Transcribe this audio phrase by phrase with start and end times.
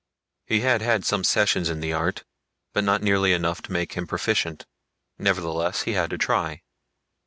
[0.47, 2.23] He had had some sessions in the art,
[2.73, 4.65] but not nearly enough to make him proficient.
[5.19, 6.63] Nevertheless he had to try.